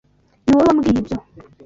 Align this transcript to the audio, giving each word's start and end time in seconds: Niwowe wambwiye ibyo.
Niwowe 0.45 0.65
wambwiye 0.67 0.99
ibyo. 1.01 1.17